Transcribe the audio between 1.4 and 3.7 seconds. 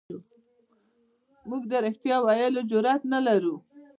موږ د رښتیا ویلو جرئت نه لرو.